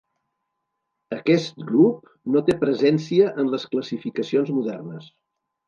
Aquest 1.17 1.59
grup 1.67 2.09
no 2.37 2.43
té 2.49 2.57
presència 2.65 3.29
en 3.45 3.55
les 3.55 3.69
classificacions 3.77 4.53
modernes. 4.59 5.11